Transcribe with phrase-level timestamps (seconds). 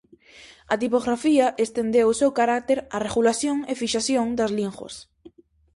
[0.73, 4.95] A tipografía estendeu o seu carácter á regulación e fixación das linguas.